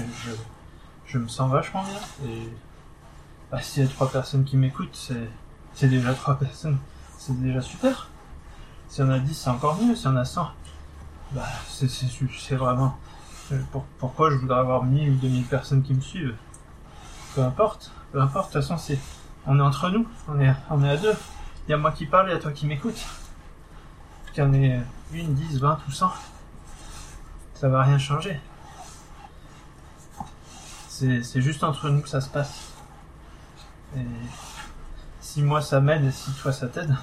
je, 1.05 1.17
me 1.17 1.27
sens 1.27 1.51
vachement 1.51 1.83
bien. 1.83 2.29
Et 2.29 2.49
bah, 3.51 3.61
s'il 3.61 3.83
y 3.83 3.85
a 3.85 3.89
trois 3.89 4.09
personnes 4.09 4.43
qui 4.43 4.57
m'écoutent, 4.57 4.95
c'est, 4.95 5.29
c'est 5.75 5.89
déjà 5.89 6.13
trois 6.13 6.39
personnes. 6.39 6.79
C'est 7.17 7.39
déjà 7.39 7.61
super. 7.61 8.09
S'il 8.87 9.03
y 9.03 9.07
en 9.07 9.11
a 9.11 9.19
dix, 9.19 9.33
c'est 9.33 9.49
encore 9.49 9.77
mieux. 9.81 9.95
S'il 9.95 10.05
y 10.05 10.07
en 10.09 10.15
a 10.15 10.25
cent, 10.25 10.49
bah, 11.31 11.43
c'est, 11.67 11.89
c'est, 11.89 12.07
c'est 12.39 12.55
vraiment... 12.55 12.97
Euh, 13.51 13.61
pourquoi 13.99 14.31
je 14.31 14.37
voudrais 14.37 14.59
avoir 14.59 14.83
1000 14.83 15.11
ou 15.11 15.15
2000 15.15 15.43
personnes 15.45 15.83
qui 15.83 15.93
me 15.93 16.01
suivent? 16.01 16.35
Peu 17.35 17.43
importe. 17.43 17.91
Peu 18.11 18.21
importe. 18.21 18.49
De 18.49 18.53
toute 18.53 18.61
façon, 18.61 18.77
c'est... 18.77 18.97
On 19.45 19.59
est 19.59 19.61
entre 19.61 19.89
nous. 19.89 20.07
On 20.27 20.39
est, 20.39 20.53
on 20.69 20.83
est 20.83 20.89
à 20.89 20.97
deux. 20.97 21.13
Il 21.67 21.71
y 21.71 21.73
a 21.73 21.77
moi 21.77 21.91
qui 21.91 22.05
parle 22.05 22.31
et 22.31 22.33
a 22.33 22.39
toi 22.39 22.51
qui 22.51 22.65
m'écoute. 22.65 23.05
Qu'il 24.33 24.43
y 24.43 24.47
en 24.47 24.53
ait 24.53 24.81
une, 25.13 25.35
dix, 25.35 25.59
vingt 25.59 25.79
ou 25.87 25.91
cent. 25.91 26.11
Ça 27.53 27.69
va 27.69 27.83
rien 27.83 27.97
changer. 27.97 28.39
C'est 30.87 31.41
juste 31.41 31.63
entre 31.63 31.89
nous 31.89 32.01
que 32.01 32.07
ça 32.07 32.21
se 32.21 32.29
passe. 32.29 32.71
Et 33.97 33.99
si 35.35 35.43
moi 35.43 35.61
ça 35.61 35.81
m'aide 35.81 36.05
et 36.05 36.11
si 36.11 36.31
toi 36.31 36.53
ça 36.53 36.69
t'aide, 36.69 36.95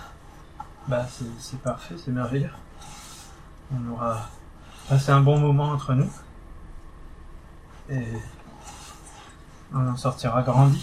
bah 0.88 1.06
c'est 1.38 1.58
parfait, 1.58 1.96
c'est 2.02 2.10
merveilleux. 2.10 2.48
On 3.70 3.92
aura 3.92 4.26
passé 4.88 5.12
un 5.12 5.20
bon 5.20 5.38
moment 5.38 5.68
entre 5.68 5.92
nous. 5.92 6.10
Et 7.90 8.06
on 9.74 9.86
en 9.86 9.96
sortira 9.98 10.40
grandi. 10.40 10.82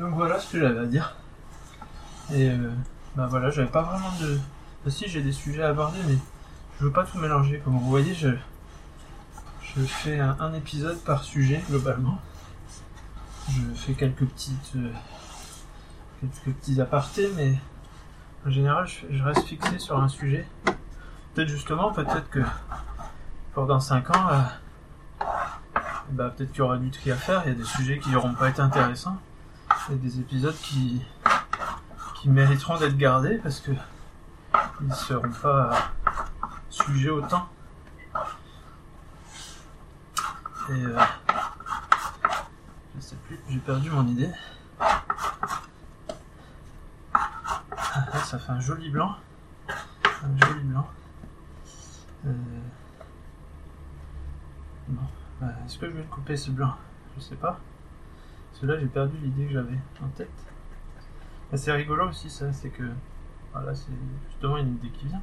Donc 0.00 0.14
voilà 0.14 0.40
ce 0.40 0.50
que 0.50 0.58
j'avais 0.58 0.80
à 0.80 0.86
dire. 0.86 1.14
Et 2.32 2.50
euh, 2.50 2.72
bah 3.14 3.28
voilà, 3.30 3.50
j'avais 3.50 3.70
pas 3.70 3.82
vraiment 3.82 4.10
de. 4.20 4.40
Bah 4.84 4.90
si, 4.90 5.06
j'ai 5.06 5.22
des 5.22 5.30
sujets 5.30 5.62
à 5.62 5.68
aborder, 5.68 6.00
mais 6.08 6.18
je 6.80 6.86
veux 6.86 6.92
pas 6.92 7.04
tout 7.04 7.18
mélanger. 7.18 7.62
Comme 7.64 7.78
vous 7.78 7.88
voyez, 7.88 8.14
je, 8.14 8.30
je 9.76 9.82
fais 9.82 10.18
un, 10.18 10.52
épisode 10.54 10.98
par 11.04 11.22
sujet 11.22 11.62
globalement. 11.70 12.18
Je 13.48 13.74
fais 13.74 13.92
quelques 13.94 14.24
petites, 14.24 14.72
euh, 14.76 14.90
quelques 16.20 16.56
petits 16.56 16.80
apartés, 16.80 17.30
mais 17.36 17.58
en 18.46 18.50
général, 18.50 18.86
je, 18.86 19.22
reste 19.22 19.46
fixé 19.46 19.78
sur 19.78 19.98
un 19.98 20.08
sujet. 20.08 20.46
Peut-être 21.34 21.48
justement, 21.48 21.92
peut-être 21.92 22.30
que 22.30 22.40
pendant 23.54 23.80
5 23.80 24.16
ans, 24.16 24.28
euh, 24.30 25.24
bah, 26.10 26.30
peut-être 26.30 26.50
qu'il 26.50 26.60
y 26.60 26.62
aura 26.62 26.78
du 26.78 26.90
tri 26.90 27.10
à 27.10 27.16
faire. 27.16 27.42
Il 27.44 27.48
y 27.48 27.54
a 27.54 27.58
des 27.58 27.64
sujets 27.64 27.98
qui 27.98 28.10
n'auront 28.10 28.34
pas 28.34 28.48
été 28.48 28.60
intéressants. 28.60 29.18
Il 29.88 29.96
y 29.96 29.98
a 29.98 30.00
des 30.00 30.20
épisodes 30.20 30.56
qui 30.56 31.02
qui 32.24 32.30
mériteront 32.30 32.78
d'être 32.78 32.96
gardés 32.96 33.36
parce 33.36 33.60
que 33.60 33.70
ils 34.80 34.86
ne 34.86 34.94
seront 34.94 35.30
pas 35.42 35.90
sujets 36.70 37.10
au 37.10 37.20
temps. 37.20 37.48
Et 40.70 40.72
euh, 40.72 40.98
plus, 43.12 43.38
j'ai 43.48 43.58
perdu 43.58 43.90
mon 43.90 44.06
idée. 44.06 44.30
Ah, 47.96 48.18
ça 48.24 48.38
fait 48.38 48.52
un 48.52 48.60
joli 48.60 48.90
blanc. 48.90 49.14
Un 49.68 50.46
joli 50.46 50.64
blanc. 50.64 50.86
Euh, 52.26 52.32
bon, 54.88 55.02
bah, 55.40 55.48
est-ce 55.64 55.78
que 55.78 55.86
je 55.86 55.92
vais 55.92 56.02
le 56.02 56.08
couper 56.08 56.36
ce 56.36 56.50
blanc? 56.50 56.74
Je 57.16 57.22
sais 57.22 57.36
pas. 57.36 57.60
Parce 58.50 58.60
que 58.62 58.66
là 58.66 58.78
j'ai 58.78 58.86
perdu 58.86 59.16
l'idée 59.18 59.46
que 59.46 59.52
j'avais 59.52 59.78
en 60.02 60.08
tête. 60.08 60.30
C'est 61.54 61.72
rigolo 61.72 62.08
aussi 62.08 62.30
ça, 62.30 62.52
c'est 62.52 62.70
que 62.70 62.82
voilà, 63.52 63.74
c'est 63.74 63.92
justement 64.28 64.56
une 64.56 64.74
idée 64.74 64.88
qui 64.90 65.06
vient. 65.06 65.22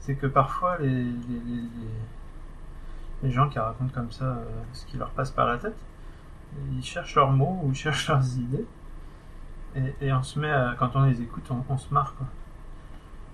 C'est 0.00 0.14
que 0.14 0.26
parfois 0.26 0.78
les, 0.78 1.06
les, 3.22 3.30
gens 3.30 3.48
qui 3.48 3.58
racontent 3.58 3.92
comme 3.94 4.12
ça 4.12 4.24
euh, 4.24 4.44
ce 4.72 4.84
qui 4.86 4.96
leur 4.96 5.10
passe 5.10 5.30
par 5.30 5.46
la 5.46 5.58
tête, 5.58 5.78
ils 6.72 6.84
cherchent 6.84 7.14
leurs 7.14 7.32
mots 7.32 7.60
ou 7.62 7.70
ils 7.70 7.74
cherchent 7.74 8.08
leurs 8.08 8.36
idées. 8.38 8.66
Et, 10.00 10.12
on 10.12 10.22
se 10.22 10.38
met 10.38 10.52
quand 10.78 10.96
on 10.96 11.04
les 11.04 11.22
écoute, 11.22 11.50
on, 11.68 11.78
se 11.78 11.92
marre 11.94 12.14
quoi. 12.16 12.26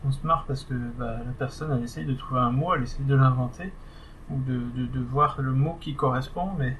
On 0.06 0.12
se 0.12 0.24
marre 0.24 0.44
parce 0.46 0.62
que 0.64 0.74
bah, 0.74 1.16
la 1.26 1.32
personne 1.32 1.72
elle 1.72 1.82
essaye 1.82 2.04
de 2.04 2.14
trouver 2.14 2.40
un 2.40 2.52
mot, 2.52 2.74
elle 2.74 2.84
essaye 2.84 3.04
de 3.04 3.14
l'inventer 3.16 3.72
ou 4.30 4.40
de, 4.42 4.86
de 4.86 5.00
voir 5.00 5.40
le 5.40 5.52
mot 5.52 5.76
qui 5.80 5.96
correspond, 5.96 6.52
mais 6.56 6.76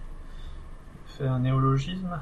fait 1.09 1.27
un 1.27 1.41
néologisme 1.41 2.19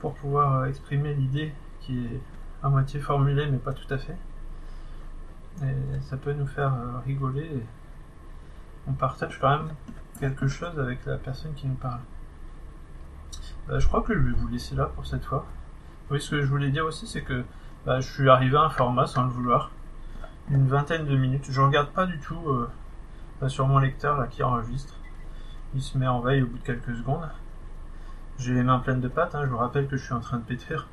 pour 0.00 0.14
pouvoir 0.14 0.56
euh, 0.56 0.64
exprimer 0.66 1.14
l'idée 1.14 1.52
qui 1.80 2.06
est 2.06 2.20
à 2.62 2.68
moitié 2.68 3.00
formulée 3.00 3.46
mais 3.50 3.58
pas 3.58 3.72
tout 3.72 3.92
à 3.92 3.98
fait. 3.98 4.16
Et 5.62 6.00
ça 6.02 6.16
peut 6.16 6.32
nous 6.32 6.46
faire 6.46 6.74
euh, 6.74 6.98
rigoler 7.04 7.44
et 7.44 7.62
on 8.88 8.92
partage 8.92 9.38
quand 9.40 9.50
même 9.50 9.68
quelque 10.18 10.48
chose 10.48 10.78
avec 10.78 11.04
la 11.06 11.16
personne 11.16 11.54
qui 11.54 11.66
nous 11.66 11.74
parle. 11.74 12.00
Bah, 13.68 13.80
je 13.80 13.86
crois 13.88 14.02
que 14.02 14.14
je 14.14 14.20
vais 14.20 14.32
vous 14.32 14.48
laisser 14.48 14.76
là 14.76 14.86
pour 14.86 15.06
cette 15.06 15.24
fois. 15.24 15.44
Oui, 16.10 16.20
ce 16.20 16.30
que 16.30 16.42
je 16.42 16.46
voulais 16.46 16.70
dire 16.70 16.86
aussi, 16.86 17.06
c'est 17.06 17.22
que 17.22 17.44
bah, 17.84 18.00
je 18.00 18.08
suis 18.12 18.28
arrivé 18.30 18.56
à 18.56 18.62
un 18.62 18.70
format 18.70 19.06
sans 19.06 19.24
le 19.24 19.30
vouloir. 19.30 19.72
Une 20.50 20.68
vingtaine 20.68 21.04
de 21.04 21.16
minutes. 21.16 21.46
Je 21.50 21.60
regarde 21.60 21.88
pas 21.90 22.06
du 22.06 22.20
tout 22.20 22.48
euh, 22.48 22.70
bah, 23.40 23.48
sur 23.48 23.66
mon 23.66 23.78
lecteur 23.78 24.16
là 24.16 24.28
qui 24.28 24.44
enregistre. 24.44 24.94
Il 25.74 25.82
se 25.82 25.98
met 25.98 26.06
en 26.06 26.20
veille 26.20 26.42
au 26.42 26.46
bout 26.46 26.58
de 26.58 26.62
quelques 26.62 26.94
secondes. 26.96 27.28
J'ai 28.38 28.54
les 28.54 28.62
mains 28.62 28.78
pleines 28.78 29.00
de 29.00 29.08
pâtes, 29.08 29.34
hein. 29.34 29.42
je 29.44 29.50
vous 29.50 29.56
rappelle 29.56 29.88
que 29.88 29.96
je 29.96 30.04
suis 30.04 30.14
en 30.14 30.20
train 30.20 30.36
de 30.36 30.44
pétrir 30.44 30.86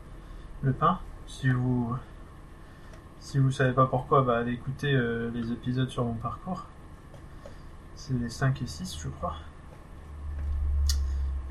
le 0.63 0.73
pain. 0.73 0.99
Si 1.27 1.49
vous 1.49 1.95
si 3.19 3.37
vous 3.37 3.51
savez 3.51 3.73
pas 3.73 3.85
pourquoi, 3.85 4.23
bah, 4.23 4.37
allez 4.39 4.53
écouter 4.53 4.93
euh, 4.93 5.31
les 5.33 5.51
épisodes 5.51 5.89
sur 5.89 6.03
mon 6.03 6.15
parcours. 6.15 6.65
C'est 7.95 8.13
les 8.13 8.29
5 8.29 8.61
et 8.61 8.67
6, 8.67 8.99
je 8.99 9.07
crois. 9.09 9.35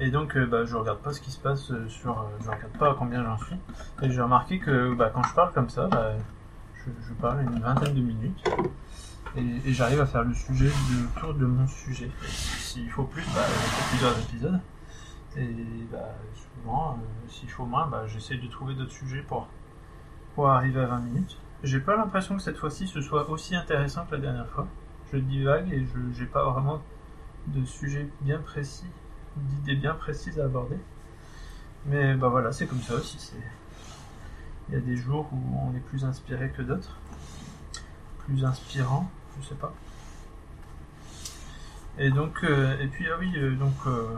Et 0.02 0.11
donc, 0.11 0.37
euh, 0.37 0.47
bah, 0.47 0.64
je 0.64 0.75
regarde 0.75 0.99
pas 0.99 1.12
ce 1.12 1.21
qui 1.21 1.30
se 1.30 1.38
passe 1.38 1.71
euh, 1.71 1.88
sur. 1.88 2.18
euh, 2.18 2.25
je 2.40 2.50
regarde 2.50 2.76
pas 2.76 2.97
combien 2.99 3.23
j'en 3.23 3.38
suis. 3.38 3.54
Et 4.02 4.11
j'ai 4.11 4.21
remarqué 4.21 4.59
que 4.59 4.92
bah, 4.94 5.12
quand 5.14 5.23
je 5.23 5.32
parle 5.32 5.52
comme 5.52 5.68
ça, 5.68 5.87
bah, 5.87 6.14
je, 6.75 7.12
parle 7.21 7.42
une 7.42 7.61
vingtaine 7.61 7.94
de 7.94 8.00
minutes. 8.00 8.44
Et, 9.37 9.73
j'arrive 9.73 10.00
à 10.00 10.06
faire 10.06 10.25
le 10.25 10.35
sujet 10.35 10.66
le 10.66 11.21
tour 11.21 11.35
de 11.35 11.47
mon 11.47 11.68
sujet. 11.68 12.06
Et 12.06 12.26
S'il 12.26 12.90
faut 12.90 13.04
plus, 13.04 13.23
bah, 13.32 13.42
je 13.47 13.52
fais 13.52 13.90
plusieurs 13.90 14.18
épisodes. 14.18 14.61
Et 15.37 15.87
bah, 15.92 16.16
souvent, 16.35 16.94
euh, 16.94 17.28
s'il 17.28 17.49
faut 17.49 17.64
moins, 17.64 17.87
bah, 17.87 18.02
j'essaie 18.09 18.38
de 18.38 18.49
trouver 18.49 18.75
d'autres 18.75 18.90
sujets 18.90 19.23
pour, 19.23 19.47
pour 20.35 20.49
arriver 20.49 20.80
à 20.80 20.87
20 20.87 20.99
minutes. 20.99 21.38
J'ai 21.62 21.78
pas 21.78 21.94
l'impression 21.94 22.37
que 22.37 22.42
cette 22.42 22.56
fois-ci 22.56 22.88
ce 22.88 23.00
soit 23.00 23.30
aussi 23.30 23.54
intéressant 23.54 24.04
que 24.06 24.16
la 24.16 24.21
dernière 24.21 24.49
fois. 24.49 24.66
Je 25.12 25.18
divague 25.18 25.73
et 25.73 25.85
je 25.85 26.18
j'ai 26.18 26.26
pas 26.26 26.50
vraiment 26.50 26.82
de 27.47 27.64
sujet 27.64 28.09
bien 28.23 28.38
précis, 28.38 28.87
d'idées 29.36 29.76
bien 29.76 29.94
précises 29.94 30.38
à 30.40 30.44
aborder. 30.44 30.78
Mais 31.86 32.14
bah 32.14 32.28
voilà, 32.28 32.52
c'est 32.52 32.66
comme 32.66 32.82
ça 32.82 32.94
aussi. 32.94 33.32
Il 34.68 34.74
y 34.74 34.78
a 34.78 34.80
des 34.80 34.96
jours 34.96 35.28
où 35.32 35.58
on 35.68 35.76
est 35.76 35.80
plus 35.80 36.04
inspiré 36.04 36.50
que 36.50 36.62
d'autres. 36.62 36.96
Plus 38.26 38.44
inspirant, 38.44 39.10
je 39.40 39.48
sais 39.48 39.54
pas. 39.54 39.74
Et 41.98 42.10
donc, 42.10 42.44
euh, 42.44 42.78
et 42.80 42.86
puis 42.86 43.06
ah 43.12 43.16
oui, 43.18 43.30
euh, 43.36 43.54
donc 43.54 43.74
euh, 43.86 44.16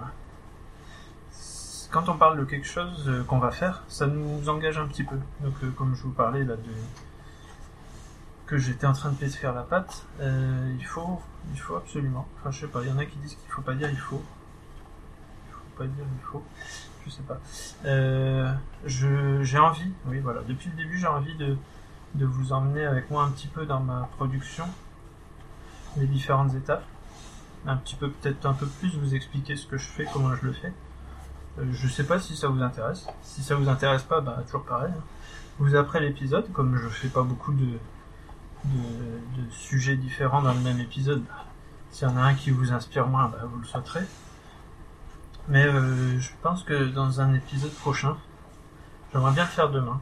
quand 1.91 2.09
on 2.09 2.17
parle 2.17 2.39
de 2.39 2.45
quelque 2.45 2.67
chose 2.67 3.11
qu'on 3.27 3.39
va 3.39 3.51
faire, 3.51 3.83
ça 3.89 4.07
nous 4.07 4.49
engage 4.49 4.79
un 4.79 4.87
petit 4.87 5.05
peu. 5.05 5.17
Donc 5.41 5.55
comme 5.77 5.95
je 5.95 6.03
vous 6.03 6.13
parlais 6.13 6.45
là 6.45 6.57
de 6.57 6.63
que 8.47 8.59
j'étais 8.59 8.87
en 8.87 8.93
train 8.93 9.11
de 9.11 9.27
faire 9.27 9.55
la 9.55 9.63
pâte, 9.63 10.05
il 10.21 10.85
faut, 10.85 11.21
il 11.53 11.59
faut 11.59 11.77
absolument. 11.77 12.29
Enfin, 12.39 12.51
je 12.51 12.61
sais 12.61 12.67
pas. 12.67 12.83
Il 12.83 12.91
y 12.91 12.93
en 12.93 12.99
a 12.99 13.07
qui 13.07 13.17
disent 13.19 13.37
qu'il 13.37 13.51
faut 13.51 13.63
pas 13.63 13.75
dire 13.75 13.89
il 13.91 13.99
faut. 13.99 14.23
Pas 15.77 15.85
dire 15.85 16.05
il 16.05 16.25
faut. 16.25 16.43
Je 17.05 17.11
sais 17.11 17.23
pas. 17.23 17.39
Euh, 17.85 18.53
j'ai 18.87 19.59
envie. 19.59 19.93
Oui, 20.07 20.21
voilà. 20.21 20.43
Depuis 20.43 20.71
le 20.71 20.77
début, 20.77 20.99
j'ai 20.99 21.07
envie 21.07 21.37
de, 21.37 21.57
vous 22.25 22.53
emmener 22.53 22.85
avec 22.87 23.11
moi 23.11 23.25
un 23.25 23.31
petit 23.31 23.49
peu 23.49 23.67
dans 23.67 23.81
ma 23.81 24.09
production, 24.17 24.65
les 25.97 26.07
différentes 26.07 26.55
étapes, 26.55 26.85
un 27.67 27.77
petit 27.77 27.97
peu, 27.97 28.11
peut-être 28.11 28.47
un 28.47 28.55
peu 28.55 28.67
plus, 28.67 28.97
vous 28.97 29.15
expliquer 29.15 29.57
ce 29.57 29.67
que 29.67 29.77
je 29.77 29.87
fais, 29.87 30.07
comment 30.13 30.35
je 30.35 30.47
le 30.47 30.53
fais. 30.53 30.73
Euh, 31.59 31.65
je 31.73 31.89
sais 31.89 32.05
pas 32.05 32.19
si 32.19 32.37
ça 32.37 32.49
vous 32.49 32.63
intéresse. 32.63 33.07
Si 33.23 33.43
ça 33.43 33.55
vous 33.55 33.69
intéresse 33.69 34.03
pas, 34.03 34.21
bah 34.21 34.43
toujours 34.47 34.65
pareil. 34.65 34.93
hein. 34.97 35.03
Vous 35.59 35.77
après 35.77 36.01
l'épisode, 36.01 36.51
comme 36.53 36.77
je 36.77 36.89
fais 36.89 37.09
pas 37.09 37.23
beaucoup 37.23 37.53
de 37.53 37.79
sujets 39.51 39.97
différents 39.97 40.43
dans 40.43 40.55
le 40.55 40.61
même 40.61 40.81
épisode, 40.81 41.23
bah, 41.23 41.45
s'il 41.91 42.09
y 42.09 42.11
en 42.11 42.17
a 42.17 42.23
un 42.23 42.35
qui 42.35 42.51
vous 42.51 42.73
inspire 42.73 43.07
moins, 43.07 43.29
bah, 43.29 43.45
vous 43.45 43.59
le 43.61 43.65
souhaiterez. 43.65 44.05
Mais 45.49 45.67
euh, 45.67 46.19
je 46.19 46.31
pense 46.43 46.63
que 46.65 46.85
dans 46.85 47.21
un 47.21 47.35
épisode 47.35 47.73
prochain, 47.75 48.17
j'aimerais 49.13 49.33
bien 49.33 49.45
le 49.45 49.51
faire 49.51 49.71
demain. 49.71 50.01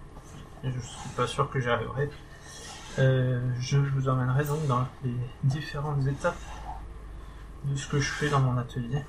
Et 0.62 0.70
je 0.70 0.78
suis 0.78 1.08
pas 1.16 1.26
sûr 1.26 1.50
que 1.50 1.60
j'y 1.60 1.68
arriverai. 1.68 2.10
Euh, 2.98 3.40
je 3.58 3.78
vous 3.78 4.08
emmènerai 4.08 4.44
donc 4.44 4.66
dans 4.66 4.86
les 5.02 5.16
différentes 5.42 6.06
étapes 6.06 6.38
de 7.64 7.74
ce 7.74 7.88
que 7.88 7.98
je 7.98 8.10
fais 8.10 8.28
dans 8.28 8.40
mon 8.40 8.56
atelier. 8.56 9.02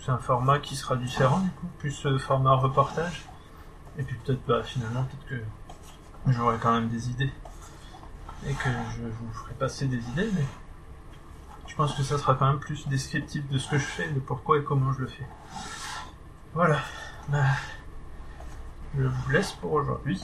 C'est 0.00 0.10
un 0.10 0.18
format 0.18 0.58
qui 0.58 0.76
sera 0.76 0.96
différent 0.96 1.40
du 1.40 1.50
coup, 1.50 1.66
plus 1.78 2.06
euh, 2.06 2.18
format 2.18 2.54
reportage. 2.54 3.24
Et 3.98 4.02
puis 4.02 4.16
peut-être 4.24 4.44
bah 4.46 4.62
finalement 4.62 5.04
peut-être 5.04 5.26
que 5.26 6.32
j'aurai 6.32 6.58
quand 6.58 6.72
même 6.72 6.88
des 6.88 7.10
idées. 7.10 7.32
Et 8.46 8.52
que 8.52 8.68
je 8.68 9.02
vous 9.02 9.32
ferai 9.32 9.54
passer 9.54 9.86
des 9.86 9.98
idées, 10.10 10.30
mais 10.34 10.44
pense 11.76 11.94
que 11.94 12.02
ça 12.02 12.18
sera 12.18 12.34
quand 12.34 12.46
même 12.46 12.58
plus 12.58 12.88
descriptif 12.88 13.46
de 13.48 13.58
ce 13.58 13.70
que 13.70 13.78
je 13.78 13.84
fais, 13.84 14.08
de 14.08 14.20
pourquoi 14.20 14.58
et 14.58 14.64
comment 14.64 14.92
je 14.94 15.00
le 15.00 15.06
fais. 15.06 15.26
Voilà. 16.54 16.80
Bah, 17.28 17.44
je 18.96 19.04
vous 19.04 19.30
laisse 19.30 19.52
pour 19.52 19.72
aujourd'hui. 19.72 20.22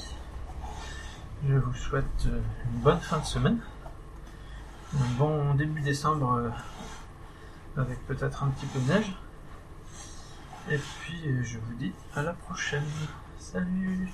Je 1.46 1.54
vous 1.54 1.74
souhaite 1.74 2.26
euh, 2.26 2.40
une 2.64 2.80
bonne 2.80 3.00
fin 3.00 3.18
de 3.18 3.24
semaine. 3.24 3.58
Un 4.94 5.18
bon 5.18 5.54
début 5.54 5.80
décembre 5.80 6.34
euh, 6.34 6.50
avec 7.76 8.06
peut-être 8.06 8.44
un 8.44 8.48
petit 8.48 8.66
peu 8.66 8.78
de 8.78 8.88
neige. 8.88 9.12
Et 10.70 10.78
puis 10.78 11.20
euh, 11.26 11.42
je 11.42 11.58
vous 11.58 11.74
dis 11.74 11.92
à 12.14 12.22
la 12.22 12.32
prochaine. 12.32 12.84
Salut 13.38 14.08